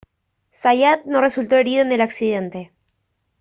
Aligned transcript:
zayat 0.51 1.05
no 1.05 1.21
resultó 1.21 1.57
herido 1.57 1.83
en 1.83 1.91
el 1.91 2.01
accidente 2.01 2.71